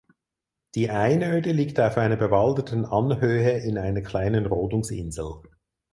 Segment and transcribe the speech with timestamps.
[0.73, 5.43] Die Einöde liegt auf einer bewaldeten Anhöhe in einer kleinen Rodungsinsel.